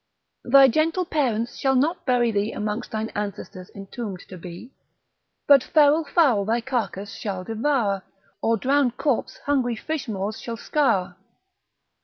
[0.43, 4.71] Thy gentle parents shall not bury thee, Amongst thine ancestors entomb'd to be,
[5.45, 8.01] But feral fowl thy carcass shall devour,
[8.41, 11.17] Or drowned corps hungry fish maws shall scour.